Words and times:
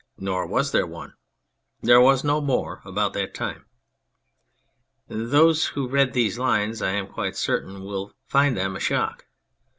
64 0.15 0.15
On 0.15 0.23
a 0.23 0.25
Prophet 0.25 0.33
Nor 0.49 0.57
was 0.57 0.71
there 0.71 0.87
one. 0.87 1.13
There 1.83 2.01
was 2.01 2.23
no 2.23 2.39
war 2.39 2.81
about 2.85 3.13
that 3.13 3.35
time. 3.35 3.67
Those 5.07 5.65
who 5.67 5.87
read 5.87 6.13
these 6.13 6.39
lines, 6.39 6.81
I 6.81 6.93
am 6.93 7.05
quite 7.05 7.35
certain, 7.35 7.83
will 7.83 8.15
find 8.27 8.57
them 8.57 8.75
a 8.75 8.79
shock. 8.79 9.27